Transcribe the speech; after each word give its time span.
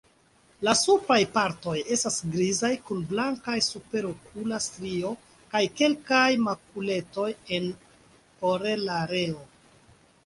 La 0.67 0.71
supraj 0.77 1.17
partoj 1.35 1.75
estas 1.95 2.17
grizaj 2.35 2.71
kun 2.87 3.03
blankaj 3.11 3.57
superokula 3.67 4.59
strio 4.69 5.13
kaj 5.53 5.63
kelkaj 5.83 6.25
makuletoj 6.49 7.31
en 7.59 7.71
orelareo. 8.55 9.49